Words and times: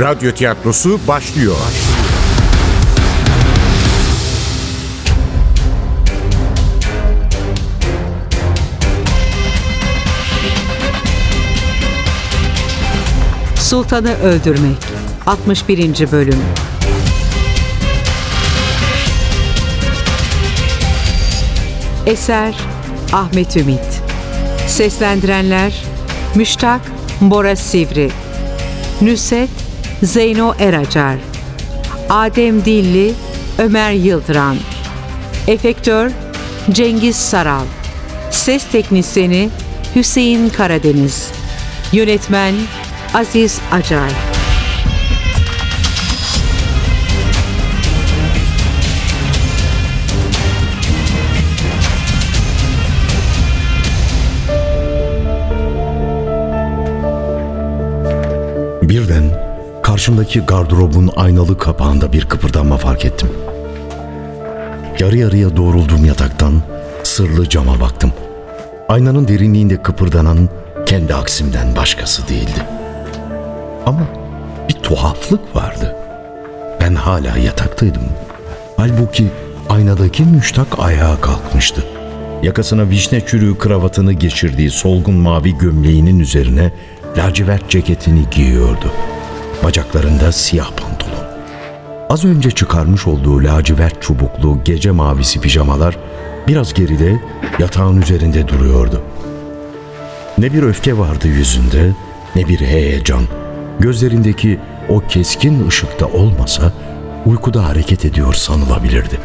Radyo 0.00 0.32
tiyatrosu 0.32 1.00
başlıyor. 1.08 1.56
Sultanı 13.56 14.14
Öldürmek 14.14 14.76
61. 15.26 16.12
Bölüm 16.12 16.38
Eser 22.06 22.54
Ahmet 23.12 23.56
Ümit 23.56 23.80
Seslendirenler 24.66 25.82
Müştak 26.34 26.80
Bora 27.20 27.56
Sivri 27.56 28.10
Nüset 29.00 29.67
Zeyno 30.02 30.54
Eracar 30.58 31.16
Adem 32.10 32.64
Dilli 32.64 33.14
Ömer 33.58 33.92
Yıldıran 33.92 34.56
Efektör 35.46 36.10
Cengiz 36.70 37.16
Saral 37.16 37.64
Ses 38.30 38.64
Teknisini 38.72 39.50
Hüseyin 39.94 40.48
Karadeniz 40.48 41.30
Yönetmen 41.92 42.54
Aziz 43.14 43.60
Acar. 43.72 44.10
Birden 58.82 59.47
karşımdaki 59.98 60.40
gardırobun 60.40 61.10
aynalı 61.16 61.58
kapağında 61.58 62.12
bir 62.12 62.24
kıpırdanma 62.24 62.76
fark 62.76 63.04
ettim. 63.04 63.28
Yarı 64.98 65.16
yarıya 65.16 65.56
doğrulduğum 65.56 66.04
yataktan 66.04 66.62
sırlı 67.02 67.48
cama 67.48 67.80
baktım. 67.80 68.12
Aynanın 68.88 69.28
derinliğinde 69.28 69.82
kıpırdanan 69.82 70.48
kendi 70.86 71.14
aksimden 71.14 71.76
başkası 71.76 72.28
değildi. 72.28 72.66
Ama 73.86 74.00
bir 74.68 74.74
tuhaflık 74.74 75.56
vardı. 75.56 75.96
Ben 76.80 76.94
hala 76.94 77.38
yataktaydım. 77.38 78.02
Halbuki 78.76 79.26
aynadaki 79.68 80.22
müştak 80.22 80.78
ayağa 80.78 81.20
kalkmıştı. 81.20 81.84
Yakasına 82.42 82.90
vişne 82.90 83.26
çürüğü 83.26 83.58
kravatını 83.58 84.12
geçirdiği 84.12 84.70
solgun 84.70 85.14
mavi 85.14 85.58
gömleğinin 85.58 86.20
üzerine 86.20 86.72
lacivert 87.16 87.70
ceketini 87.70 88.24
giyiyordu. 88.30 88.92
Bacaklarında 89.64 90.32
siyah 90.32 90.70
pantolon. 90.70 91.24
Az 92.10 92.24
önce 92.24 92.50
çıkarmış 92.50 93.06
olduğu 93.06 93.44
lacivert 93.44 94.02
çubuklu 94.02 94.58
gece 94.64 94.90
mavisi 94.90 95.40
pijamalar 95.40 95.98
biraz 96.48 96.74
geride 96.74 97.20
yatağın 97.58 98.02
üzerinde 98.02 98.48
duruyordu. 98.48 99.02
Ne 100.38 100.52
bir 100.52 100.62
öfke 100.62 100.98
vardı 100.98 101.28
yüzünde 101.28 101.90
ne 102.36 102.48
bir 102.48 102.60
heyecan. 102.60 103.22
Gözlerindeki 103.80 104.60
o 104.88 105.00
keskin 105.00 105.68
ışıkta 105.68 106.06
olmasa 106.06 106.72
uykuda 107.26 107.68
hareket 107.68 108.04
ediyor 108.04 108.34
sanılabilirdi. 108.34 109.18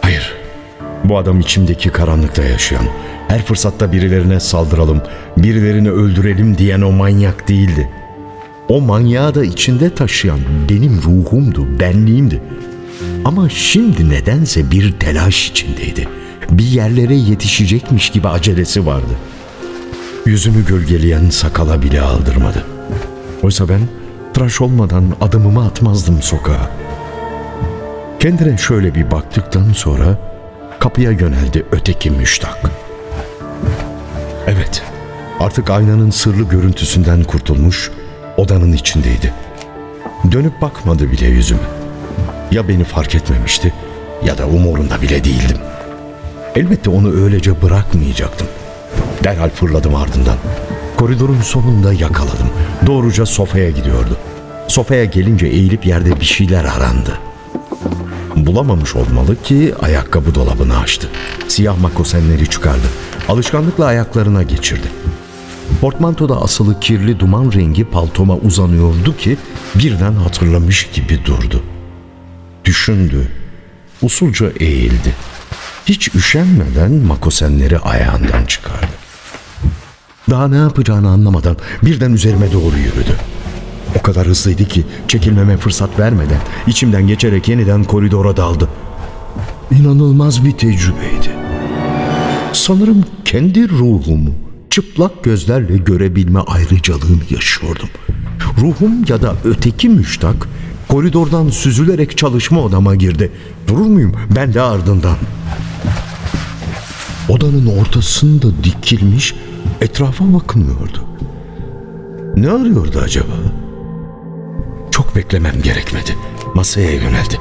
Hayır, 0.00 0.34
bu 1.04 1.18
adam 1.18 1.40
içimdeki 1.40 1.90
karanlıkta 1.90 2.42
yaşayan, 2.42 2.86
her 3.28 3.42
fırsatta 3.42 3.92
birilerine 3.92 4.40
saldıralım, 4.40 5.02
birilerini 5.36 5.90
öldürelim 5.90 6.58
diyen 6.58 6.80
o 6.80 6.92
manyak 6.92 7.48
değildi. 7.48 7.90
O 8.68 8.80
manyağı 8.80 9.34
da 9.34 9.44
içinde 9.44 9.94
taşıyan 9.94 10.40
benim 10.68 11.02
ruhumdu, 11.02 11.80
benliğimdi. 11.80 12.42
Ama 13.24 13.48
şimdi 13.48 14.10
nedense 14.10 14.70
bir 14.70 14.92
telaş 14.92 15.48
içindeydi. 15.50 16.08
Bir 16.50 16.64
yerlere 16.64 17.14
yetişecekmiş 17.14 18.10
gibi 18.10 18.28
acelesi 18.28 18.86
vardı. 18.86 19.14
Yüzünü 20.26 20.66
gölgeleyen 20.66 21.30
sakala 21.30 21.82
bile 21.82 22.00
aldırmadı. 22.00 22.66
Oysa 23.42 23.68
ben 23.68 23.80
tıraş 24.34 24.60
olmadan 24.60 25.04
adımımı 25.20 25.64
atmazdım 25.64 26.22
sokağa. 26.22 26.70
Kendine 28.20 28.58
şöyle 28.58 28.94
bir 28.94 29.10
baktıktan 29.10 29.72
sonra 29.72 30.18
kapıya 30.78 31.10
yöneldi 31.10 31.66
öteki 31.72 32.10
müştak. 32.10 32.60
Evet, 34.46 34.82
artık 35.40 35.70
aynanın 35.70 36.10
sırlı 36.10 36.42
görüntüsünden 36.42 37.24
kurtulmuş, 37.24 37.90
odanın 38.36 38.72
içindeydi. 38.72 39.32
Dönüp 40.32 40.60
bakmadı 40.60 41.12
bile 41.12 41.26
yüzüme. 41.26 41.60
Ya 42.50 42.68
beni 42.68 42.84
fark 42.84 43.14
etmemişti 43.14 43.74
ya 44.24 44.38
da 44.38 44.46
umurunda 44.46 45.02
bile 45.02 45.24
değildim. 45.24 45.58
Elbette 46.54 46.90
onu 46.90 47.24
öylece 47.24 47.62
bırakmayacaktım. 47.62 48.46
Derhal 49.24 49.50
fırladım 49.50 49.94
ardından. 49.94 50.36
Koridorun 50.96 51.40
sonunda 51.40 51.92
yakaladım. 51.92 52.48
Doğruca 52.86 53.26
sofaya 53.26 53.70
gidiyordu. 53.70 54.16
Sofaya 54.68 55.04
gelince 55.04 55.46
eğilip 55.46 55.86
yerde 55.86 56.20
bir 56.20 56.24
şeyler 56.24 56.64
arandı. 56.64 57.18
Bulamamış 58.36 58.96
olmalı 58.96 59.42
ki 59.42 59.74
ayakkabı 59.82 60.34
dolabını 60.34 60.78
açtı. 60.78 61.08
Siyah 61.48 61.80
makosenleri 61.80 62.50
çıkardı. 62.50 62.86
Alışkanlıkla 63.28 63.84
ayaklarına 63.84 64.42
geçirdi. 64.42 64.86
Portmantoda 65.84 66.42
asılı 66.42 66.80
kirli 66.80 67.20
duman 67.20 67.52
rengi 67.52 67.84
paltoma 67.84 68.36
uzanıyordu 68.36 69.16
ki 69.16 69.36
birden 69.74 70.12
hatırlamış 70.12 70.88
gibi 70.94 71.24
durdu. 71.24 71.62
Düşündü. 72.64 73.28
Usulca 74.02 74.46
eğildi. 74.60 75.14
Hiç 75.86 76.14
üşenmeden 76.14 76.92
makosenleri 76.92 77.78
ayağından 77.78 78.44
çıkardı. 78.44 78.92
Daha 80.30 80.48
ne 80.48 80.56
yapacağını 80.56 81.08
anlamadan 81.08 81.56
birden 81.82 82.12
üzerime 82.12 82.52
doğru 82.52 82.76
yürüdü. 82.76 83.16
O 83.98 84.02
kadar 84.02 84.26
hızlıydı 84.26 84.64
ki 84.64 84.84
çekilmeme 85.08 85.56
fırsat 85.56 85.98
vermeden 85.98 86.40
içimden 86.66 87.06
geçerek 87.06 87.48
yeniden 87.48 87.84
koridora 87.84 88.36
daldı. 88.36 88.68
İnanılmaz 89.70 90.44
bir 90.44 90.52
tecrübeydi. 90.52 91.30
Sanırım 92.52 93.04
kendi 93.24 93.68
ruhumu 93.68 94.30
çıplak 94.74 95.24
gözlerle 95.24 95.76
görebilme 95.76 96.40
ayrıcalığını 96.40 97.22
yaşıyordum. 97.30 97.88
Ruhum 98.60 99.04
ya 99.08 99.22
da 99.22 99.34
öteki 99.44 99.88
müştak 99.88 100.48
koridordan 100.88 101.48
süzülerek 101.48 102.18
çalışma 102.18 102.60
odama 102.60 102.94
girdi. 102.94 103.32
Durur 103.68 103.86
muyum? 103.86 104.16
Ben 104.36 104.54
de 104.54 104.60
ardından. 104.60 105.16
Odanın 107.28 107.66
ortasında 107.66 108.64
dikilmiş 108.64 109.34
etrafa 109.80 110.34
bakınıyordu. 110.34 111.04
Ne 112.36 112.50
arıyordu 112.50 112.98
acaba? 113.04 113.34
Çok 114.90 115.16
beklemem 115.16 115.62
gerekmedi. 115.62 116.16
Masaya 116.54 116.90
yöneldi. 116.90 117.38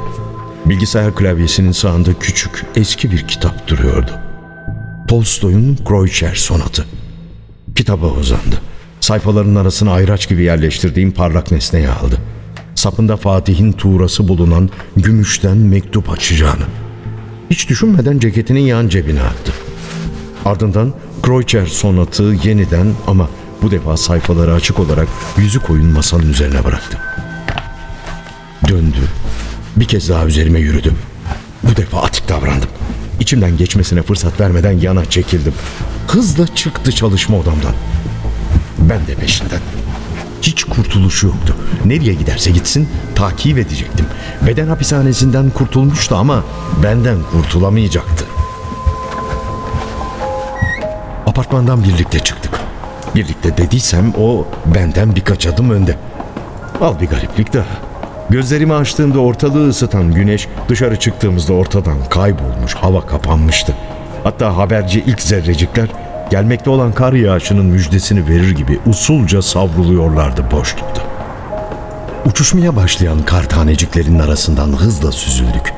Bilgisayar 0.65 1.15
klavyesinin 1.15 1.71
sağında 1.71 2.19
küçük, 2.19 2.65
eski 2.75 3.11
bir 3.11 3.27
kitap 3.27 3.67
duruyordu. 3.67 4.11
Tolstoy'un 5.07 5.75
Kroyçer 5.85 6.35
sonatı. 6.35 6.85
Kitaba 7.75 8.07
uzandı. 8.07 8.61
Sayfaların 8.99 9.55
arasına 9.55 9.91
ayraç 9.91 10.29
gibi 10.29 10.43
yerleştirdiğim 10.43 11.11
parlak 11.11 11.51
nesneyi 11.51 11.89
aldı. 11.89 12.17
Sapında 12.75 13.17
Fatih'in 13.17 13.71
tuğrası 13.71 14.27
bulunan 14.27 14.69
gümüşten 14.97 15.57
mektup 15.57 16.09
açacağını. 16.09 16.63
Hiç 17.49 17.69
düşünmeden 17.69 18.19
ceketinin 18.19 18.59
yan 18.59 18.87
cebine 18.87 19.21
attı. 19.21 19.53
Ardından 20.45 20.93
Kreutzer 21.21 21.65
sonatı 21.65 22.23
yeniden 22.43 22.93
ama 23.07 23.29
bu 23.61 23.71
defa 23.71 23.97
sayfaları 23.97 24.53
açık 24.53 24.79
olarak 24.79 25.07
yüzü 25.37 25.59
koyun 25.59 25.85
masanın 25.85 26.29
üzerine 26.29 26.63
bıraktı. 26.65 26.97
Döndü. 28.67 28.97
Bir 29.75 29.85
kez 29.85 30.09
daha 30.09 30.25
üzerime 30.25 30.59
yürüdü. 30.59 30.93
Bu 31.63 31.75
defa 31.75 32.01
atik 32.01 32.29
davrandım. 32.29 32.69
İçimden 33.19 33.57
geçmesine 33.57 34.01
fırsat 34.01 34.39
vermeden 34.39 34.71
yana 34.79 35.05
çekildim. 35.05 35.53
Hızla 36.07 36.55
çıktı 36.55 36.91
çalışma 36.91 37.37
odamdan. 37.37 37.73
Ben 38.79 39.07
de 39.07 39.15
peşinden. 39.15 39.59
Hiç 40.41 40.63
kurtuluşu 40.63 41.27
yoktu. 41.27 41.55
Nereye 41.85 42.13
giderse 42.13 42.51
gitsin 42.51 42.89
takip 43.15 43.57
edecektim. 43.57 44.05
Beden 44.47 44.67
hapishanesinden 44.67 45.49
kurtulmuştu 45.49 46.15
ama 46.15 46.43
benden 46.83 47.17
kurtulamayacaktı. 47.31 48.25
Apartmandan 51.27 51.83
birlikte 51.83 52.19
çıktık. 52.19 52.59
Birlikte 53.15 53.57
dediysem 53.57 54.13
o 54.19 54.47
benden 54.75 55.15
birkaç 55.15 55.47
adım 55.47 55.69
önde. 55.69 55.97
Al 56.81 56.99
bir 56.99 57.07
gariplik 57.07 57.53
daha. 57.53 57.65
Gözlerimi 58.29 58.73
açtığımda 58.73 59.19
ortalığı 59.19 59.69
ısıtan 59.69 60.13
güneş 60.13 60.47
dışarı 60.69 60.99
çıktığımızda 60.99 61.53
ortadan 61.53 61.97
kaybolmuş, 62.09 62.73
hava 62.75 63.05
kapanmıştı. 63.05 63.75
Hatta 64.23 64.57
haberci 64.57 64.99
ilk 64.99 65.21
zerrecikler 65.21 65.87
gelmekte 66.29 66.69
olan 66.69 66.91
kar 66.91 67.13
yağışının 67.13 67.65
müjdesini 67.65 68.27
verir 68.29 68.51
gibi 68.51 68.79
usulca 68.85 69.41
savruluyorlardı 69.41 70.51
boşlukta. 70.51 71.01
Uçuşmaya 72.25 72.75
başlayan 72.75 73.23
kar 73.25 73.49
taneciklerinin 73.49 74.19
arasından 74.19 74.67
hızla 74.67 75.11
süzüldük. 75.11 75.73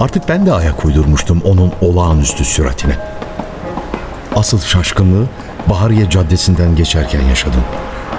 Artık 0.00 0.28
ben 0.28 0.46
de 0.46 0.52
ayak 0.52 0.84
uydurmuştum 0.84 1.42
onun 1.44 1.72
olağanüstü 1.80 2.44
süratine. 2.44 2.96
Asıl 4.36 4.60
şaşkınlığı 4.60 5.26
Bahariye 5.66 6.10
Caddesi'nden 6.10 6.76
geçerken 6.76 7.22
yaşadım. 7.22 7.60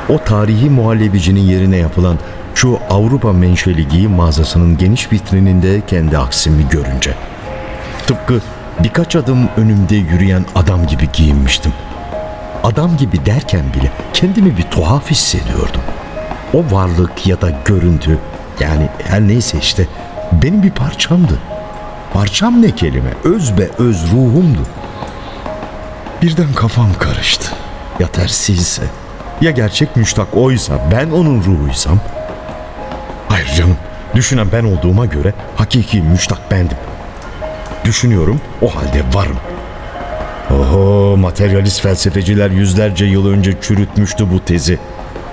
O 0.10 0.18
tarihi 0.18 0.70
muhallebicinin 0.70 1.42
yerine 1.42 1.78
yapılan 1.78 2.18
şu 2.56 2.80
Avrupa 2.90 3.34
menşeli 3.34 3.88
giyim 3.88 4.12
mağazasının 4.12 4.78
geniş 4.78 5.12
vitrininde 5.12 5.82
kendi 5.88 6.18
aksimi 6.18 6.70
görünce. 6.70 7.14
Tıpkı 8.08 8.42
birkaç 8.84 9.16
adım 9.16 9.50
önümde 9.58 9.96
yürüyen 9.96 10.46
adam 10.56 10.88
gibi 10.88 11.10
giyinmiştim. 11.14 11.74
Adam 12.64 12.98
gibi 12.98 13.26
derken 13.26 13.74
bile 13.74 13.92
kendimi 14.14 14.58
bir 14.58 14.64
tuhaf 14.64 15.12
hissediyordum. 15.12 15.82
O 16.54 16.64
varlık 16.72 17.28
ya 17.28 17.42
da 17.42 17.52
görüntü 17.66 18.20
yani 18.60 18.90
her 19.04 19.22
neyse 19.22 19.58
işte 19.62 19.88
benim 20.32 20.64
bir 20.64 20.72
parçamdı. 20.72 21.40
Parçam 22.14 22.62
ne 22.62 22.72
kelime? 22.72 23.10
Öz 23.24 23.58
be 23.58 23.70
öz 23.80 24.12
ruhumdu. 24.12 24.60
Birden 26.22 26.54
kafam 26.54 26.94
karıştı. 27.00 27.52
Ya 28.00 28.08
tersiyse? 28.08 28.84
Ya 29.42 29.52
gerçek 29.52 29.96
müştak 29.96 30.28
oysa 30.38 30.74
ben 30.92 31.10
onun 31.10 31.44
ruhuysam? 31.44 32.00
Hayır 33.30 33.48
canım. 33.58 33.78
Düşünen 34.16 34.48
ben 34.52 34.64
olduğuma 34.64 35.06
göre 35.06 35.34
hakiki 35.56 36.02
müştak 36.02 36.52
bendim. 36.52 36.78
Düşünüyorum 37.86 38.42
o 38.62 38.76
halde 38.76 39.04
varım. 39.14 39.38
Oho 40.52 41.18
materyalist 41.18 41.82
felsefeciler 41.82 42.50
yüzlerce 42.50 43.06
yıl 43.06 43.28
önce 43.28 43.54
çürütmüştü 43.62 44.32
bu 44.32 44.40
tezi. 44.46 44.80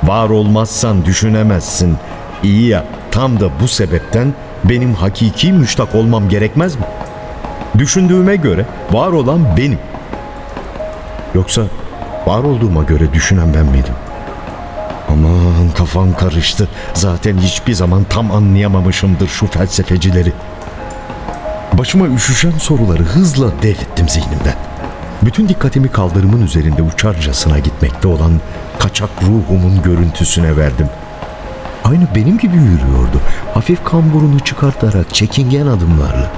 Var 0.02 0.30
olmazsan 0.30 1.04
düşünemezsin. 1.04 1.96
İyi 2.42 2.68
ya 2.68 2.84
tam 3.10 3.40
da 3.40 3.60
bu 3.60 3.68
sebepten 3.68 4.34
benim 4.64 4.94
hakiki 4.94 5.52
müştak 5.52 5.94
olmam 5.94 6.28
gerekmez 6.28 6.76
mi? 6.76 6.82
Düşündüğüme 7.78 8.36
göre 8.36 8.66
var 8.90 9.12
olan 9.12 9.56
benim. 9.56 9.78
Yoksa 11.34 11.62
var 12.26 12.44
olduğuma 12.44 12.82
göre 12.82 13.12
düşünen 13.12 13.54
ben 13.54 13.66
miydim? 13.66 13.94
Aman 15.08 15.70
kafam 15.76 16.14
karıştı. 16.14 16.68
Zaten 16.94 17.38
hiçbir 17.38 17.74
zaman 17.74 18.04
tam 18.04 18.30
anlayamamışımdır 18.30 19.28
şu 19.28 19.46
felsefecileri. 19.46 20.32
Başıma 21.78 22.08
üşüşen 22.08 22.58
soruları 22.58 23.02
hızla 23.02 23.62
devrettim 23.62 24.08
zihnimden. 24.08 24.56
Bütün 25.22 25.48
dikkatimi 25.48 25.88
kaldırımın 25.88 26.42
üzerinde 26.42 26.82
uçarcasına 26.82 27.58
gitmekte 27.58 28.08
olan 28.08 28.32
kaçak 28.78 29.10
ruhumun 29.22 29.82
görüntüsüne 29.82 30.56
verdim. 30.56 30.88
Aynı 31.84 32.06
benim 32.14 32.38
gibi 32.38 32.56
yürüyordu. 32.56 33.20
Hafif 33.54 33.84
kamburunu 33.84 34.40
çıkartarak 34.40 35.14
çekingen 35.14 35.66
adımlarla. 35.66 36.30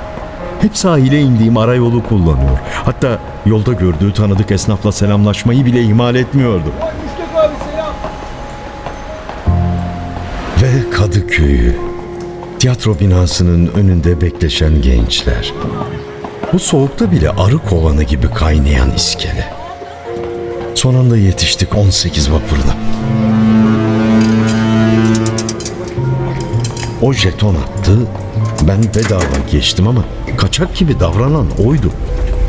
Hep 0.61 0.77
sahile 0.77 1.21
indiğim 1.21 1.57
arayolu 1.57 2.03
kullanıyor. 2.03 2.59
Hatta 2.85 3.19
yolda 3.47 3.73
gördüğü 3.73 4.13
tanıdık 4.13 4.51
esnafla 4.51 4.93
selamlaşmayı 4.93 5.67
bile 5.67 5.83
ihmal 5.83 6.15
etmiyordu. 6.15 6.73
Ve 10.63 10.91
Kadıköy'ü, 10.91 11.77
tiyatro 12.65 12.99
binasının 13.01 13.67
önünde 13.67 14.21
bekleşen 14.21 14.83
gençler. 14.83 15.53
Bu 16.53 16.59
soğukta 16.59 17.13
bile 17.13 17.31
arı 17.31 17.59
kovanı 17.59 18.03
gibi 18.03 18.31
kaynayan 18.31 18.91
iskele. 18.91 19.53
Son 20.75 20.95
anda 20.95 21.17
yetiştik 21.17 21.77
18 21.77 22.31
vapurla. 22.31 22.77
O 27.03 27.13
jeton 27.13 27.55
attı, 27.55 27.99
ben 28.69 28.83
bedava 28.83 29.49
geçtim 29.53 29.89
ama 29.89 30.05
kaçak 30.37 30.77
gibi 30.77 31.01
davranan 31.01 31.47
oydu. 31.67 31.91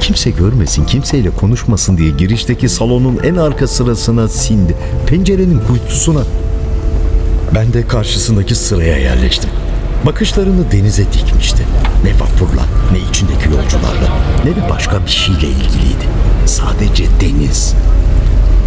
Kimse 0.02 0.30
görmesin, 0.30 0.86
kimseyle 0.86 1.30
konuşmasın 1.30 1.98
diye 1.98 2.12
girişteki 2.12 2.70
salonun 2.70 3.20
en 3.24 3.36
arka 3.36 3.68
sırasına 3.68 4.28
sindi. 4.28 4.76
Pencerenin 5.08 5.62
kuytusuna. 5.68 6.24
Ben 7.56 7.74
de 7.74 7.88
karşısındaki 7.88 8.56
sıraya 8.56 8.98
yerleştim. 8.98 9.50
Bakışlarını 10.06 10.72
denize 10.72 11.04
dikmişti. 11.13 11.63
Ne 12.04 12.13
vapurla, 12.19 12.62
ne 12.92 13.00
içindeki 13.10 13.46
yolcularla, 13.46 14.10
ne 14.46 14.56
de 14.56 14.69
başka 14.69 15.06
bir 15.06 15.12
şeyle 15.12 15.48
ilgiliydi. 15.48 16.06
Sadece 16.46 17.06
deniz. 17.22 17.74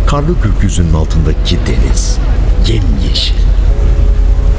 Karlı 0.06 0.34
gökyüzünün 0.42 0.94
altındaki 0.94 1.58
deniz. 1.66 2.18
Yemyeşil. 2.66 3.34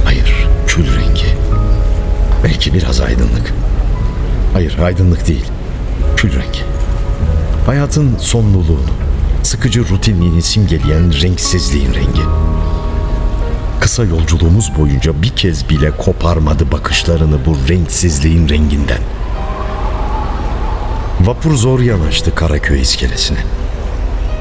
Hayır, 0.05 0.47
kül 0.67 0.85
rengi. 0.95 1.37
Belki 2.43 2.73
biraz 2.73 3.01
aydınlık. 3.01 3.53
Hayır, 4.53 4.77
aydınlık 4.83 5.27
değil. 5.27 5.45
Kül 6.17 6.31
rengi. 6.31 6.59
Hayatın 7.65 8.17
sonluluğunu, 8.19 8.91
sıkıcı 9.43 9.89
rutinliğini 9.89 10.41
simgeleyen 10.41 11.21
renksizliğin 11.21 11.93
rengi. 11.93 12.21
Kısa 13.79 14.03
yolculuğumuz 14.03 14.71
boyunca 14.77 15.21
bir 15.21 15.29
kez 15.29 15.69
bile 15.69 15.91
koparmadı 15.91 16.71
bakışlarını 16.71 17.45
bu 17.45 17.57
renksizliğin 17.69 18.49
renginden. 18.49 19.01
Vapur 21.21 21.55
zor 21.55 21.79
yanaştı 21.79 22.35
Karaköy 22.35 22.81
iskelesine. 22.81 23.39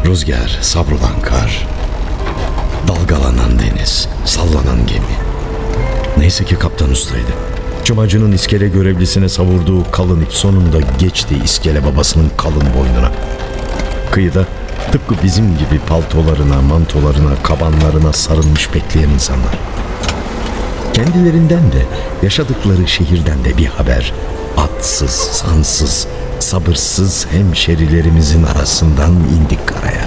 Rüzgar, 0.06 0.58
sabrulan 0.62 1.20
kar, 1.22 1.66
dalgalanan 2.88 3.58
deniz, 3.58 4.08
sallanan 4.24 4.86
gemi. 4.86 5.16
Neyse 6.18 6.44
ki 6.44 6.56
kaptan 6.56 6.90
ustaydı. 6.90 7.32
Çımacının 7.84 8.32
iskele 8.32 8.68
görevlisine 8.68 9.28
savurduğu 9.28 9.90
kalın 9.90 10.20
ip 10.20 10.32
sonunda 10.32 10.78
geçti 10.98 11.36
iskele 11.44 11.84
babasının 11.84 12.30
kalın 12.36 12.64
boynuna. 12.78 13.12
Kıyıda 14.10 14.46
tıpkı 14.92 15.14
bizim 15.22 15.58
gibi 15.58 15.78
paltolarına, 15.88 16.62
mantolarına, 16.62 17.42
kabanlarına 17.42 18.12
sarılmış 18.12 18.74
bekleyen 18.74 19.08
insanlar. 19.08 19.58
Kendilerinden 20.94 21.72
de, 21.72 21.86
yaşadıkları 22.22 22.88
şehirden 22.88 23.44
de 23.44 23.58
bir 23.58 23.66
haber. 23.66 24.12
Atsız, 24.56 25.10
sansız, 25.10 26.06
sabırsız 26.38 27.26
hemşerilerimizin 27.30 28.42
arasından 28.42 29.12
indik 29.12 29.66
karaya. 29.66 30.04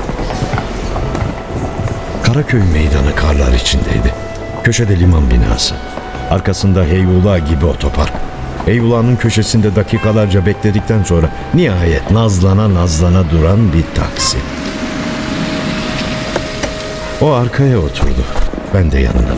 Karaköy 2.24 2.62
meydanı 2.74 3.16
karlar 3.16 3.54
içindeydi. 3.54 4.14
Köşede 4.64 5.00
liman 5.00 5.32
binası. 5.32 5.76
Arkasında 6.30 6.84
Heyula 6.84 7.40
gibi 7.40 7.66
otopark. 7.66 8.14
Heyula'nın 8.66 9.16
köşesinde 9.16 9.76
dakikalarca 9.76 10.46
bekledikten 10.46 11.04
sonra 11.04 11.30
nihayet 11.54 12.12
nazlana 12.12 12.74
nazlana 12.74 13.30
duran 13.30 13.74
bir 13.74 13.86
taksi. 13.96 14.38
O 17.22 17.32
arkaya 17.32 17.78
oturdu. 17.80 18.24
Ben 18.74 18.92
de 18.92 19.00
yanına. 19.00 19.36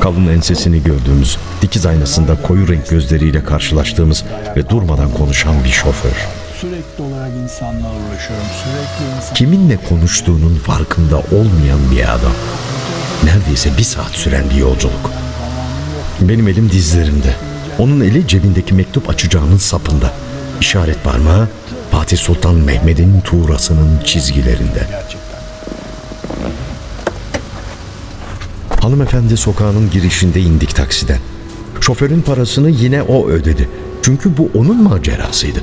Kalın 0.00 0.26
ensesini 0.26 0.82
gördüğümüz, 0.82 1.38
dikiz 1.62 1.86
aynasında 1.86 2.42
koyu 2.42 2.68
renk 2.68 2.88
gözleriyle 2.88 3.44
karşılaştığımız 3.44 4.24
ve 4.56 4.68
durmadan 4.68 5.10
konuşan 5.10 5.64
bir 5.64 5.68
şoför. 5.68 6.26
Sürekli 6.60 7.02
olarak 7.02 7.30
insanla 7.44 7.86
uğraşıyorum. 7.88 8.46
Sürekli 8.64 9.16
insan... 9.16 9.34
Kiminle 9.34 9.76
konuştuğunun 9.88 10.54
farkında 10.54 11.16
olmayan 11.16 11.90
bir 11.90 12.14
adam. 12.14 12.32
Neredeyse 13.24 13.70
bir 13.78 13.82
saat 13.82 14.10
süren 14.10 14.50
bir 14.50 14.56
yolculuk. 14.56 15.10
Benim 16.20 16.48
elim 16.48 16.70
dizlerimde. 16.70 17.34
Onun 17.78 18.00
eli 18.00 18.28
cebindeki 18.28 18.74
mektup 18.74 19.10
açacağının 19.10 19.58
sapında. 19.58 20.12
İşaret 20.60 21.04
parmağı 21.04 21.48
Fatih 21.90 22.18
Sultan 22.18 22.54
Mehmet'in 22.54 23.20
tuğrasının 23.20 24.00
çizgilerinde. 24.04 24.86
Hanımefendi 28.86 29.36
sokağının 29.36 29.90
girişinde 29.90 30.40
indik 30.40 30.76
taksiden. 30.76 31.18
Şoförün 31.80 32.20
parasını 32.20 32.70
yine 32.70 33.02
o 33.02 33.28
ödedi. 33.28 33.68
Çünkü 34.02 34.36
bu 34.36 34.50
onun 34.54 34.82
macerasıydı. 34.82 35.60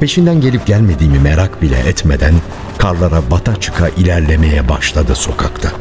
Peşinden 0.00 0.40
gelip 0.40 0.66
gelmediğimi 0.66 1.18
merak 1.18 1.62
bile 1.62 1.78
etmeden 1.78 2.34
karlara 2.78 3.30
bata 3.30 3.60
çıka 3.60 3.88
ilerlemeye 3.88 4.68
başladı 4.68 5.14
sokakta. 5.14 5.72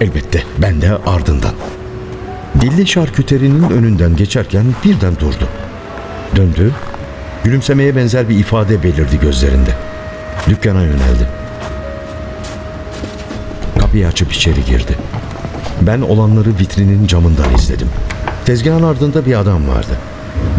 Elbette 0.00 0.42
ben 0.58 0.82
de 0.82 0.90
ardından. 1.06 1.52
Dilli 2.60 2.86
şarküterinin 2.86 3.70
önünden 3.70 4.16
geçerken 4.16 4.64
birden 4.84 5.16
durdu. 5.16 5.48
Döndü. 6.36 6.72
Gülümsemeye 7.44 7.96
benzer 7.96 8.28
bir 8.28 8.38
ifade 8.38 8.82
belirdi 8.82 9.20
gözlerinde. 9.20 9.76
Dükkana 10.48 10.82
yöneldi. 10.82 11.28
Kapıyı 13.78 14.06
açıp 14.06 14.32
içeri 14.32 14.64
girdi. 14.64 14.96
Ben 15.82 16.00
olanları 16.00 16.58
vitrinin 16.58 17.06
camından 17.06 17.54
izledim. 17.54 17.88
Tezgahın 18.44 18.82
ardında 18.82 19.26
bir 19.26 19.40
adam 19.40 19.68
vardı. 19.68 19.98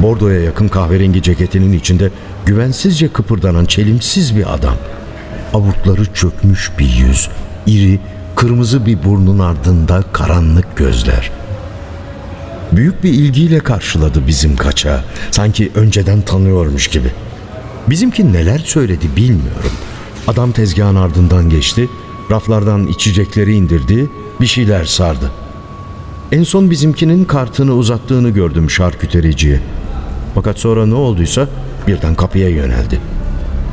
Bordoya 0.01 0.41
yakın 0.41 0.67
kahverengi 0.67 1.21
ceketinin 1.21 1.73
içinde 1.73 2.11
güvensizce 2.45 3.07
kıpırdanan 3.07 3.65
çelimsiz 3.65 4.35
bir 4.37 4.53
adam. 4.53 4.75
Avurtları 5.53 6.13
çökmüş 6.13 6.71
bir 6.79 6.89
yüz, 6.89 7.29
iri, 7.67 7.99
kırmızı 8.35 8.85
bir 8.85 9.03
burnun 9.03 9.39
ardında 9.39 10.03
karanlık 10.13 10.77
gözler. 10.77 11.31
Büyük 12.71 13.03
bir 13.03 13.09
ilgiyle 13.09 13.59
karşıladı 13.59 14.27
bizim 14.27 14.55
kaçağı. 14.55 15.03
Sanki 15.31 15.71
önceden 15.75 16.21
tanıyormuş 16.21 16.87
gibi. 16.87 17.11
Bizimki 17.87 18.33
neler 18.33 18.59
söyledi 18.59 19.15
bilmiyorum. 19.15 19.71
Adam 20.27 20.51
tezgahın 20.51 20.95
ardından 20.95 21.49
geçti, 21.49 21.89
raflardan 22.31 22.87
içecekleri 22.87 23.53
indirdi, 23.53 24.09
bir 24.41 24.45
şeyler 24.45 24.85
sardı. 24.85 25.31
En 26.31 26.43
son 26.43 26.71
bizimkinin 26.71 27.25
kartını 27.25 27.73
uzattığını 27.73 28.29
gördüm 28.29 28.69
şarkütericiye. 28.69 29.61
Fakat 30.35 30.59
sonra 30.59 30.85
ne 30.85 30.95
olduysa 30.95 31.47
birden 31.87 32.15
kapıya 32.15 32.49
yöneldi. 32.49 32.99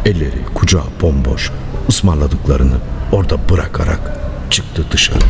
Elleri 0.05 0.45
kucağı 0.55 0.85
bomboş, 1.03 1.51
ısmarladıklarını 1.89 2.77
orada 3.13 3.39
bırakarak 3.51 4.21
çıktı 4.51 4.85
dışarı. 4.91 5.25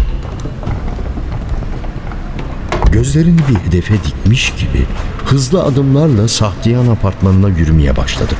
Gözlerini 2.92 3.40
bir 3.48 3.68
hedefe 3.68 3.94
dikmiş 3.94 4.50
gibi 4.50 4.86
hızlı 5.24 5.62
adımlarla 5.62 6.28
Sahtiyan 6.28 6.86
apartmanına 6.86 7.48
yürümeye 7.48 7.96
başladı. 7.96 8.34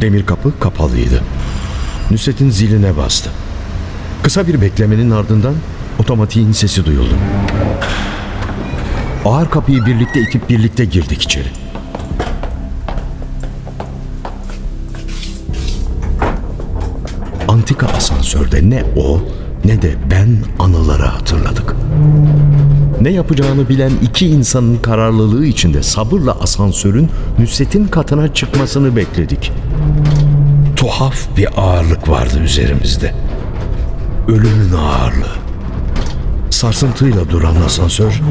Demir 0.00 0.26
kapı 0.26 0.60
kapalıydı. 0.60 1.22
Nusret'in 2.10 2.50
ziline 2.50 2.96
bastı. 2.96 3.30
Kısa 4.22 4.46
bir 4.46 4.60
beklemenin 4.60 5.10
ardından 5.10 5.54
otomatiğin 5.98 6.52
sesi 6.52 6.84
duyuldu. 6.84 7.14
Ağır 9.24 9.50
kapıyı 9.50 9.86
birlikte 9.86 10.20
itip 10.20 10.48
birlikte 10.48 10.84
girdik 10.84 11.22
içeri. 11.22 11.48
Antika 17.48 17.86
asansörde 17.86 18.70
ne 18.70 18.84
o 18.96 19.20
ne 19.64 19.82
de 19.82 19.94
ben 20.10 20.38
anıları 20.58 21.02
hatırladık. 21.02 21.76
Ne 23.00 23.10
yapacağını 23.10 23.68
bilen 23.68 23.92
iki 24.02 24.26
insanın 24.26 24.76
kararlılığı 24.76 25.46
içinde 25.46 25.82
sabırla 25.82 26.32
asansörün 26.32 27.08
Nusret'in 27.38 27.86
katına 27.86 28.34
çıkmasını 28.34 28.96
bekledik. 28.96 29.52
Tuhaf 30.96 31.36
bir 31.36 31.48
ağırlık 31.56 32.08
vardı 32.08 32.40
üzerimizde. 32.44 33.14
Ölümün 34.28 34.72
ağırlığı. 34.72 35.36
Sarsıntıyla 36.50 37.30
duran 37.30 37.56
asansör, 37.56 38.22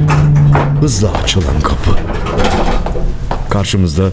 hızla 0.81 1.12
açılan 1.12 1.62
kapı. 1.63 1.91
Karşımızda 3.50 4.12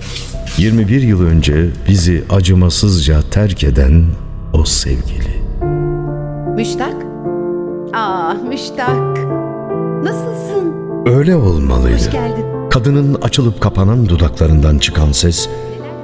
21 0.58 1.02
yıl 1.02 1.26
önce 1.26 1.70
bizi 1.88 2.24
acımasızca 2.30 3.22
terk 3.30 3.64
eden 3.64 4.04
o 4.52 4.64
sevgili. 4.64 5.42
Müştak? 6.54 6.96
Aa 7.94 8.34
Müştak. 8.34 9.18
Nasılsın? 10.04 10.74
Öyle 11.06 11.36
olmalıydı. 11.36 11.96
Hoş 11.96 12.10
geldin. 12.10 12.44
Kadının 12.70 13.14
açılıp 13.14 13.60
kapanan 13.60 14.08
dudaklarından 14.08 14.78
çıkan 14.78 15.12
ses 15.12 15.48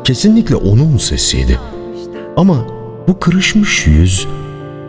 kesinlikle 0.04 0.56
onun 0.56 0.96
sesiydi. 0.96 1.58
Ama 2.38 2.66
bu 3.08 3.20
kırışmış 3.20 3.86
yüz, 3.86 4.28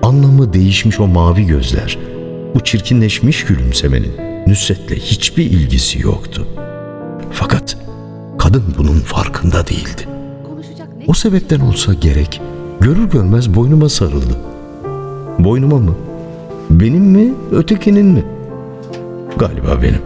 anlamı 0.01 0.53
değişmiş 0.53 0.99
o 0.99 1.07
mavi 1.07 1.45
gözler, 1.45 1.97
bu 2.55 2.59
çirkinleşmiş 2.59 3.45
gülümsemenin 3.45 4.11
Nusret'le 4.47 4.91
hiçbir 4.91 5.45
ilgisi 5.45 6.01
yoktu. 6.01 6.47
Fakat 7.31 7.77
kadın 8.37 8.63
bunun 8.77 8.99
farkında 8.99 9.67
değildi. 9.67 10.07
O 11.07 11.13
sebepten 11.13 11.59
olsa 11.59 11.93
gerek 11.93 12.41
görür 12.79 13.09
görmez 13.09 13.55
boynuma 13.55 13.89
sarıldı. 13.89 14.37
Boynuma 15.39 15.77
mı? 15.77 15.95
Benim 16.69 17.03
mi, 17.03 17.33
ötekinin 17.51 18.05
mi? 18.05 18.23
Galiba 19.37 19.81
benim. 19.81 20.01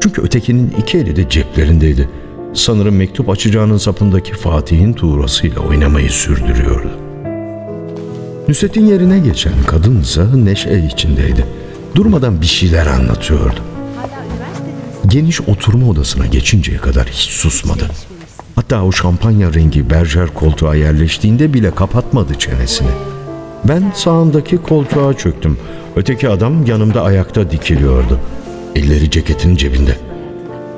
Çünkü 0.00 0.22
ötekinin 0.22 0.74
iki 0.78 0.98
eli 0.98 1.16
de 1.16 1.28
ceplerindeydi. 1.28 2.08
Sanırım 2.54 2.96
mektup 2.96 3.30
açacağının 3.30 3.76
sapındaki 3.76 4.32
Fatih'in 4.32 4.92
tuğrasıyla 4.92 5.60
oynamayı 5.60 6.10
sürdürüyordu. 6.10 6.90
Nusret'in 8.48 8.86
yerine 8.86 9.18
geçen 9.18 9.52
kadınsa 9.66 10.36
neşe 10.36 10.88
içindeydi. 10.92 11.46
Durmadan 11.94 12.40
bir 12.40 12.46
şeyler 12.46 12.86
anlatıyordu. 12.86 13.60
Geniş 15.06 15.40
oturma 15.40 15.88
odasına 15.88 16.26
geçinceye 16.26 16.78
kadar 16.78 17.06
hiç 17.08 17.30
susmadı. 17.30 17.90
Hatta 18.56 18.84
o 18.84 18.92
şampanya 18.92 19.54
rengi 19.54 19.90
berjer 19.90 20.34
koltuğa 20.34 20.74
yerleştiğinde 20.74 21.54
bile 21.54 21.70
kapatmadı 21.70 22.34
çenesini. 22.34 22.90
Ben 23.64 23.92
sağındaki 23.94 24.56
koltuğa 24.56 25.14
çöktüm. 25.14 25.58
Öteki 25.96 26.28
adam 26.28 26.66
yanımda 26.66 27.02
ayakta 27.02 27.50
dikiliyordu. 27.50 28.20
Elleri 28.76 29.10
ceketin 29.10 29.56
cebinde. 29.56 29.96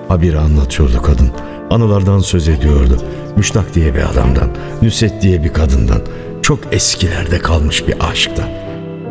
Habire 0.08 0.38
anlatıyordu 0.38 1.02
kadın. 1.02 1.30
Anılardan 1.70 2.18
söz 2.18 2.48
ediyordu. 2.48 2.96
Müştak 3.36 3.74
diye 3.74 3.94
bir 3.94 4.10
adamdan, 4.10 4.48
Nüset 4.82 5.22
diye 5.22 5.44
bir 5.44 5.52
kadından. 5.52 6.00
Çok 6.42 6.58
eskilerde 6.72 7.38
kalmış 7.38 7.88
bir 7.88 7.94
aşktan. 8.10 8.48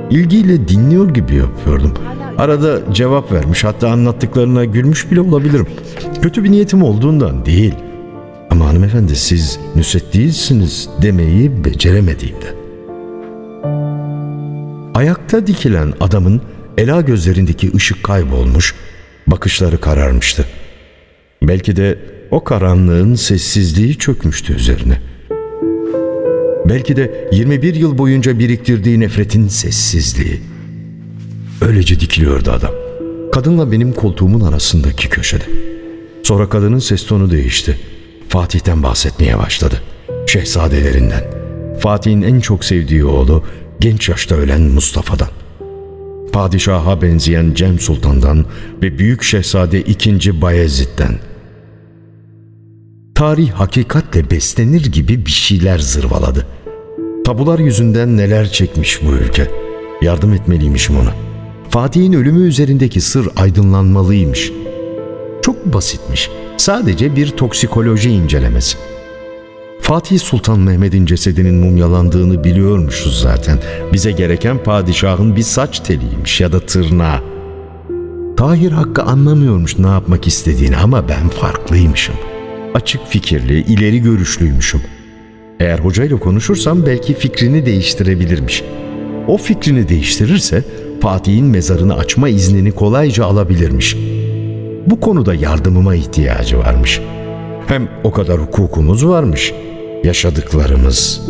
İlgiyle 0.09 0.67
dinliyor 0.67 1.09
gibi 1.09 1.35
yapıyordum. 1.35 1.93
Arada 2.37 2.93
cevap 2.93 3.31
vermiş 3.31 3.63
hatta 3.63 3.89
anlattıklarına 3.89 4.65
gülmüş 4.65 5.11
bile 5.11 5.21
olabilirim. 5.21 5.67
Kötü 6.21 6.43
bir 6.43 6.51
niyetim 6.51 6.83
olduğundan 6.83 7.45
değil. 7.45 7.73
Ama 8.49 8.67
hanımefendi 8.67 9.15
siz 9.15 9.59
Nusret 9.75 10.13
değilsiniz 10.13 10.89
demeyi 11.01 11.65
beceremediğimde. 11.65 12.55
Ayakta 14.93 15.47
dikilen 15.47 15.93
adamın 15.99 16.41
ela 16.77 17.01
gözlerindeki 17.01 17.71
ışık 17.75 18.03
kaybolmuş, 18.03 18.75
bakışları 19.27 19.81
kararmıştı. 19.81 20.45
Belki 21.41 21.75
de 21.75 21.99
o 22.31 22.43
karanlığın 22.43 23.15
sessizliği 23.15 23.97
çökmüştü 23.97 24.53
üzerine. 24.53 25.01
Belki 26.69 26.95
de 26.95 27.29
21 27.31 27.75
yıl 27.75 27.97
boyunca 27.97 28.39
biriktirdiği 28.39 28.99
nefretin 28.99 29.47
sessizliği. 29.47 30.41
Öylece 31.61 31.99
dikiliyordu 31.99 32.51
adam. 32.51 32.71
Kadınla 33.31 33.71
benim 33.71 33.93
koltuğumun 33.93 34.41
arasındaki 34.41 35.09
köşede. 35.09 35.43
Sonra 36.23 36.49
kadının 36.49 36.79
ses 36.79 37.05
tonu 37.05 37.31
değişti. 37.31 37.79
Fatih'ten 38.29 38.83
bahsetmeye 38.83 39.37
başladı. 39.37 39.81
Şehzadelerinden. 40.27 41.23
Fatih'in 41.79 42.21
en 42.21 42.39
çok 42.39 42.65
sevdiği 42.65 43.05
oğlu 43.05 43.43
genç 43.79 44.09
yaşta 44.09 44.35
ölen 44.35 44.61
Mustafa'dan. 44.61 45.29
Padişaha 46.33 47.01
benzeyen 47.01 47.53
Cem 47.53 47.79
Sultan'dan 47.79 48.45
ve 48.81 48.97
Büyük 48.97 49.23
Şehzade 49.23 49.81
II. 49.81 50.41
Bayezid'den. 50.41 51.30
Tarih 53.21 53.51
hakikatle 53.51 54.31
beslenir 54.31 54.85
gibi 54.85 55.25
bir 55.25 55.31
şeyler 55.31 55.79
zırvaladı. 55.79 56.47
Tabular 57.25 57.59
yüzünden 57.59 58.17
neler 58.17 58.49
çekmiş 58.49 58.99
bu 59.03 59.11
ülke. 59.11 59.51
Yardım 60.01 60.33
etmeliymişim 60.33 60.97
ona. 60.97 61.13
Fatih'in 61.69 62.13
ölümü 62.13 62.47
üzerindeki 62.47 63.01
sır 63.01 63.29
aydınlanmalıymış. 63.35 64.51
Çok 65.41 65.65
basitmiş. 65.65 66.29
Sadece 66.57 67.15
bir 67.15 67.29
toksikoloji 67.29 68.09
incelemesi. 68.09 68.77
Fatih 69.81 70.19
Sultan 70.19 70.59
Mehmet'in 70.59 71.05
cesedinin 71.05 71.55
mumyalandığını 71.55 72.43
biliyormuşuz 72.43 73.21
zaten. 73.21 73.59
Bize 73.93 74.11
gereken 74.11 74.63
padişahın 74.63 75.35
bir 75.35 75.43
saç 75.43 75.79
teliymiş 75.79 76.41
ya 76.41 76.51
da 76.51 76.59
tırnağı. 76.59 77.19
Tahir 78.37 78.71
Hakkı 78.71 79.03
anlamıyormuş 79.03 79.79
ne 79.79 79.87
yapmak 79.87 80.27
istediğini 80.27 80.77
ama 80.77 81.09
ben 81.09 81.29
farklıymışım. 81.29 82.15
Açık 82.73 83.07
fikirli, 83.07 83.59
ileri 83.59 84.01
görüşlüymüşüm. 84.01 84.81
Eğer 85.59 85.79
hocayla 85.79 86.19
konuşursam 86.19 86.85
belki 86.85 87.13
fikrini 87.13 87.65
değiştirebilirmiş. 87.65 88.63
O 89.27 89.37
fikrini 89.37 89.89
değiştirirse 89.89 90.63
Fatih'in 91.01 91.45
mezarını 91.45 91.95
açma 91.95 92.29
iznini 92.29 92.71
kolayca 92.71 93.25
alabilirmiş. 93.25 93.97
Bu 94.87 94.99
konuda 94.99 95.33
yardımıma 95.33 95.95
ihtiyacı 95.95 96.59
varmış. 96.59 97.01
Hem 97.67 97.89
o 98.03 98.11
kadar 98.11 98.39
hukukumuz 98.39 99.07
varmış. 99.07 99.53
Yaşadıklarımız. 100.03 101.21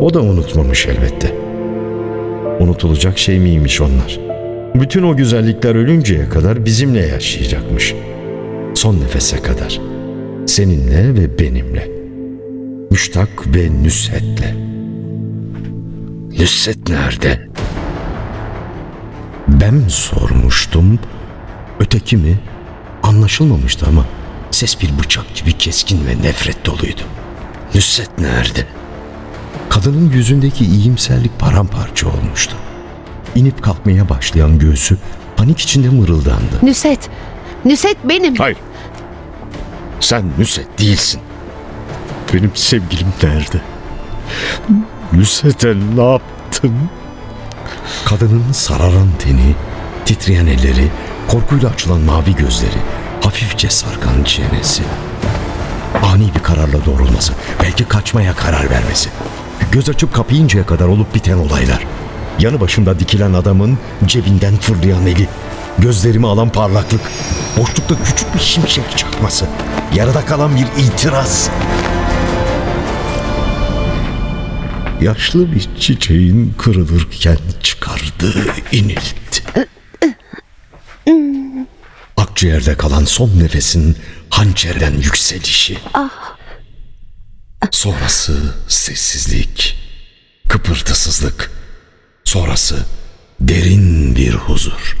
O 0.00 0.14
da 0.14 0.20
unutmamış 0.20 0.86
elbette. 0.86 1.34
Unutulacak 2.60 3.18
şey 3.18 3.38
miymiş 3.38 3.80
onlar? 3.80 4.20
Bütün 4.74 5.02
o 5.02 5.16
güzellikler 5.16 5.74
ölünceye 5.74 6.28
kadar 6.28 6.64
bizimle 6.64 7.06
yaşayacakmış. 7.06 7.94
Son 8.74 9.00
nefese 9.00 9.42
kadar. 9.42 9.87
Seninle 10.48 11.14
ve 11.14 11.38
benimle. 11.38 11.88
Müştak 12.90 13.54
ve 13.54 13.82
Nüsret'le. 13.82 14.54
Nüsret 16.38 16.88
nerede? 16.88 17.48
Ben 19.48 19.82
sormuştum? 19.88 20.98
Öteki 21.80 22.16
mi? 22.16 22.38
Anlaşılmamıştı 23.02 23.86
ama 23.88 24.04
ses 24.50 24.82
bir 24.82 24.98
bıçak 24.98 25.34
gibi 25.34 25.52
keskin 25.52 26.06
ve 26.06 26.28
nefret 26.28 26.66
doluydu. 26.66 27.02
Nüsret 27.74 28.18
nerede? 28.18 28.66
Kadının 29.68 30.10
yüzündeki 30.12 30.64
iyimserlik 30.64 31.38
paramparça 31.38 32.08
olmuştu. 32.08 32.56
İnip 33.34 33.62
kalkmaya 33.62 34.08
başlayan 34.08 34.58
göğsü 34.58 34.96
panik 35.36 35.60
içinde 35.60 35.88
mırıldandı. 35.88 36.58
Nüset. 36.62 37.10
Nüset 37.64 37.96
benim. 38.04 38.36
Hayır. 38.36 38.56
Sen 40.00 40.24
Nusret 40.38 40.78
değilsin. 40.78 41.20
Benim 42.34 42.50
sevgilim 42.54 43.06
nerede? 43.22 43.60
Nusret'e 45.12 45.74
ne 45.96 46.12
yaptım? 46.12 46.88
Kadının 48.04 48.52
sararan 48.52 49.08
teni, 49.18 49.54
titreyen 50.04 50.46
elleri, 50.46 50.88
korkuyla 51.28 51.68
açılan 51.68 52.00
mavi 52.00 52.36
gözleri, 52.36 52.78
hafifçe 53.20 53.70
sarkan 53.70 54.24
çenesi. 54.24 54.82
Ani 56.02 56.34
bir 56.34 56.42
kararla 56.42 56.84
doğrulması, 56.86 57.32
belki 57.62 57.84
kaçmaya 57.84 58.34
karar 58.34 58.70
vermesi. 58.70 59.10
Göz 59.72 59.88
açıp 59.88 60.14
kapayıncaya 60.14 60.66
kadar 60.66 60.86
olup 60.86 61.14
biten 61.14 61.38
olaylar. 61.38 61.86
Yanı 62.38 62.60
başımda 62.60 62.98
dikilen 62.98 63.32
adamın 63.32 63.78
cebinden 64.06 64.56
fırlayan 64.56 65.06
eli. 65.06 65.28
Gözlerimi 65.78 66.26
alan 66.26 66.48
parlaklık. 66.48 67.00
Boşlukta 67.56 67.94
küçük 68.04 68.34
bir 68.34 68.40
şimşek 68.40 68.96
çakması. 68.96 69.46
Yarıda 69.94 70.26
kalan 70.26 70.56
bir 70.56 70.66
itiraz. 70.82 71.50
Yaşlı 75.00 75.52
bir 75.52 75.68
çiçeğin 75.80 76.54
kırılırken 76.58 77.38
çıkardığı 77.62 78.44
inilti. 78.72 79.68
Akciğerde 82.16 82.76
kalan 82.76 83.04
son 83.04 83.30
nefesin 83.38 83.96
hançerden 84.30 84.92
yükselişi. 84.94 85.78
Sonrası 87.70 88.54
sessizlik, 88.68 89.76
kıpırtısızlık. 90.48 91.50
Sonrası 92.24 92.86
derin 93.40 94.16
bir 94.16 94.34
huzur. 94.34 94.96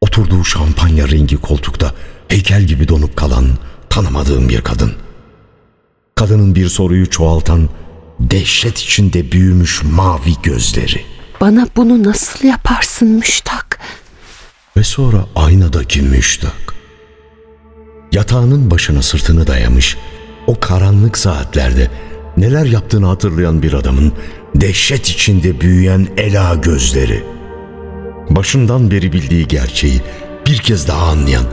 Oturduğu 0.00 0.44
şampanya 0.44 1.08
rengi 1.08 1.36
koltukta 1.36 1.94
heykel 2.30 2.62
gibi 2.62 2.88
donup 2.88 3.16
kalan 3.16 3.46
tanımadığım 3.90 4.48
bir 4.48 4.60
kadın. 4.60 4.92
Kadının 6.14 6.54
bir 6.54 6.68
soruyu 6.68 7.10
çoğaltan 7.10 7.68
dehşet 8.20 8.78
içinde 8.78 9.32
büyümüş 9.32 9.82
mavi 9.82 10.34
gözleri. 10.42 11.04
Bana 11.40 11.66
bunu 11.76 12.04
nasıl 12.04 12.48
yaparsın 12.48 13.08
Müştak? 13.08 13.80
Ve 14.76 14.82
sonra 14.82 15.26
aynadaki 15.36 16.02
müştak. 16.02 16.74
Yatağının 18.12 18.70
başına 18.70 19.02
sırtını 19.02 19.46
dayamış, 19.46 19.96
o 20.46 20.60
karanlık 20.60 21.18
saatlerde 21.18 21.90
neler 22.36 22.66
yaptığını 22.66 23.06
hatırlayan 23.06 23.62
bir 23.62 23.72
adamın 23.72 24.12
dehşet 24.54 25.08
içinde 25.08 25.60
büyüyen 25.60 26.08
ela 26.16 26.54
gözleri. 26.54 27.24
Başından 28.30 28.90
beri 28.90 29.12
bildiği 29.12 29.48
gerçeği 29.48 30.00
bir 30.46 30.58
kez 30.58 30.88
daha 30.88 31.06
anlayan, 31.06 31.44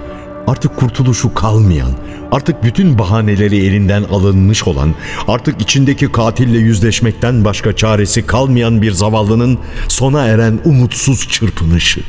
artık 0.47 0.77
kurtuluşu 0.77 1.33
kalmayan, 1.33 1.91
artık 2.31 2.63
bütün 2.63 2.99
bahaneleri 2.99 3.65
elinden 3.65 4.03
alınmış 4.03 4.63
olan, 4.63 4.95
artık 5.27 5.61
içindeki 5.61 6.11
katille 6.11 6.57
yüzleşmekten 6.57 7.45
başka 7.45 7.75
çaresi 7.75 8.25
kalmayan 8.25 8.81
bir 8.81 8.91
zavallının 8.91 9.59
sona 9.87 10.25
eren 10.25 10.59
umutsuz 10.65 11.27
çırpınışı. 11.27 12.01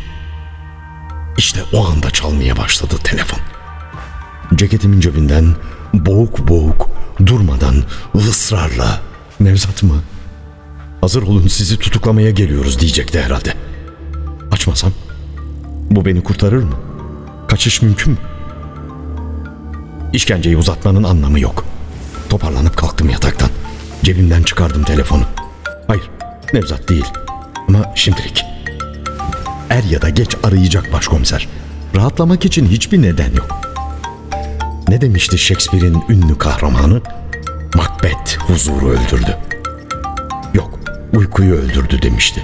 İşte 1.39 1.61
o 1.73 1.87
anda 1.87 2.11
çalmaya 2.11 2.57
başladı 2.57 2.95
telefon. 3.05 3.41
Ceketimin 4.55 5.01
cebinden 5.01 5.55
boğuk 5.95 6.49
boğuk, 6.49 6.91
durmadan, 7.27 7.75
ısrarla 8.15 9.01
Nevzat 9.41 9.83
mı? 9.83 9.95
Hazır 11.01 11.23
olun 11.23 11.49
sizi 11.49 11.79
tutuklamaya 11.79 12.31
geliyoruz 12.31 12.81
diyecekti 12.81 13.21
herhalde. 13.21 13.55
Açmasam 14.51 14.93
bu 15.91 16.05
beni 16.05 16.23
kurtarır 16.23 16.63
mı? 16.63 16.88
Kaçış 17.49 17.83
mümkün 17.83 18.13
mü? 18.13 18.19
İşkenceyi 20.13 20.57
uzatmanın 20.57 21.03
anlamı 21.03 21.41
yok. 21.41 21.65
Toparlanıp 22.29 22.77
kalktım 22.77 23.11
yataktan. 23.11 23.51
Cebimden 24.03 24.43
çıkardım 24.43 24.85
telefonu. 24.85 25.23
Hayır, 25.87 26.11
Nevzat 26.53 26.89
değil. 26.89 27.05
Ama 27.69 27.93
şimdilik. 27.95 28.45
Er 29.71 29.83
ya 29.83 30.03
da 30.03 30.09
geç 30.09 30.37
arayacak 30.43 30.93
başkomiser. 30.93 31.49
Rahatlamak 31.97 32.45
için 32.45 32.67
hiçbir 32.67 33.03
neden 33.03 33.33
yok. 33.33 33.61
Ne 34.89 35.01
demişti 35.01 35.39
Shakespeare'in 35.39 36.03
ünlü 36.09 36.39
kahramanı? 36.39 37.01
Macbeth 37.75 38.39
huzuru 38.39 38.89
öldürdü. 38.89 39.37
Yok, 40.55 40.81
uykuyu 41.13 41.55
öldürdü 41.55 42.03
demişti. 42.03 42.43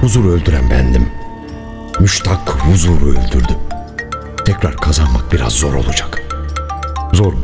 Huzuru 0.00 0.30
öldüren 0.30 0.70
bendim. 0.70 1.08
Müştak 2.00 2.50
huzuru 2.50 3.10
öldürdü. 3.10 3.56
Tekrar 4.44 4.76
kazanmak 4.76 5.32
biraz 5.32 5.52
zor 5.52 5.74
olacak. 5.74 6.22
Zor 7.12 7.32
mu? 7.32 7.40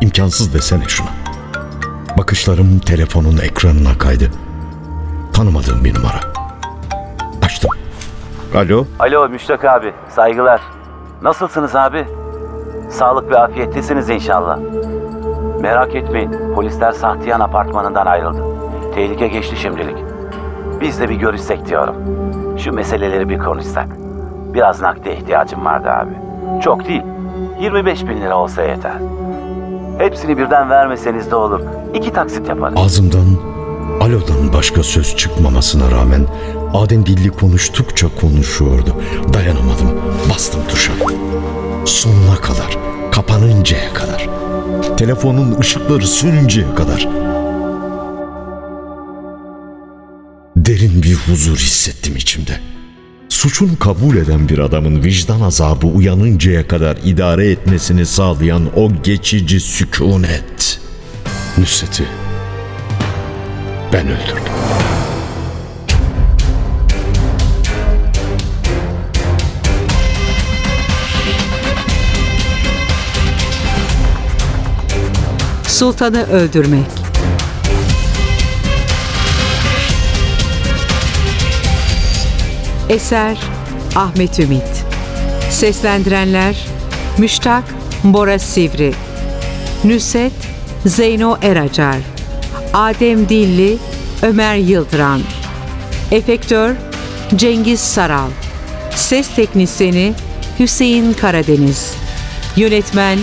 İmkansız 0.00 0.54
desene 0.54 0.84
şuna. 0.88 1.08
Bakışlarım 2.18 2.78
telefonun 2.78 3.38
ekranına 3.38 3.98
kaydı. 3.98 4.30
Tanımadığım 5.32 5.84
bir 5.84 5.94
numara. 5.94 6.20
Açtım. 7.42 7.70
Alo? 8.54 8.86
Alo 8.98 9.28
Müştak 9.28 9.64
abi, 9.64 9.92
saygılar. 10.14 10.60
Nasılsınız 11.22 11.76
abi? 11.76 12.06
Sağlık 12.90 13.30
ve 13.30 13.38
afiyettesiniz 13.38 14.10
inşallah. 14.10 14.58
Merak 15.60 15.94
etmeyin, 15.94 16.54
polisler 16.54 16.92
Sahtiyan 16.92 17.40
apartmanından 17.40 18.06
ayrıldı. 18.06 18.44
Tehlike 18.94 19.28
geçti 19.28 19.56
şimdilik. 19.56 19.96
Biz 20.80 21.00
de 21.00 21.08
bir 21.08 21.14
görüşsek 21.14 21.66
diyorum. 21.66 21.96
Şu 22.58 22.72
meseleleri 22.72 23.28
bir 23.28 23.38
konuşsak. 23.38 24.07
Biraz 24.58 24.80
nakde 24.80 25.16
ihtiyacım 25.16 25.64
vardı 25.64 25.88
abi. 25.90 26.10
Çok 26.62 26.88
değil, 26.88 27.02
25 27.60 28.06
bin 28.08 28.20
lira 28.20 28.38
olsa 28.38 28.62
yeter. 28.62 28.92
Hepsini 29.98 30.38
birden 30.38 30.70
vermeseniz 30.70 31.30
de 31.30 31.34
olur. 31.34 31.60
İki 31.94 32.12
taksit 32.12 32.48
yaparız. 32.48 32.74
Ağzımdan 32.76 33.26
alodan 34.00 34.52
başka 34.54 34.82
söz 34.82 35.16
çıkmamasına 35.16 35.90
rağmen 35.90 36.26
Adem 36.74 37.06
dilli 37.06 37.30
konuştukça 37.30 38.06
konuşuyordu. 38.20 38.96
Dayanamadım. 39.32 40.00
Bastım 40.30 40.60
tuşa. 40.68 40.92
Sonuna 41.84 42.36
kadar, 42.36 42.78
kapanıncaya 43.12 43.94
kadar. 43.94 44.28
Telefonun 44.96 45.58
ışıkları 45.60 46.06
sönünceye 46.06 46.74
kadar. 46.74 47.08
Derin 50.56 51.02
bir 51.02 51.14
huzur 51.14 51.56
hissettim 51.56 52.16
içimde. 52.16 52.77
Suçunu 53.28 53.78
kabul 53.78 54.16
eden 54.16 54.48
bir 54.48 54.58
adamın 54.58 55.04
vicdan 55.04 55.40
azabı 55.40 55.86
uyanıncaya 55.86 56.68
kadar 56.68 56.98
idare 57.04 57.50
etmesini 57.50 58.06
sağlayan 58.06 58.78
o 58.78 59.02
geçici 59.02 59.60
sükunet. 59.60 60.80
Nusret'i 61.58 62.04
ben 63.92 64.06
öldürdüm. 64.06 64.42
Sultanı 75.66 76.26
öldürmek. 76.26 77.07
Eser 82.88 83.38
Ahmet 83.96 84.38
Ümit. 84.38 84.84
Seslendirenler 85.50 86.56
Müştak 87.18 87.64
Bora 88.04 88.38
Sivri. 88.38 88.94
Nüset 89.84 90.32
Zeyno 90.86 91.36
Eracar. 91.42 91.98
Adem 92.74 93.28
Dilli 93.28 93.78
Ömer 94.22 94.56
Yıldıran. 94.56 95.20
Efektör 96.10 96.74
Cengiz 97.36 97.80
Saral. 97.80 98.30
Ses 98.94 99.34
Teknisini 99.34 100.14
Hüseyin 100.58 101.12
Karadeniz. 101.12 101.94
Yönetmen 102.56 103.18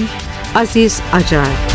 Aziz 0.56 1.00
Acar 1.14 1.75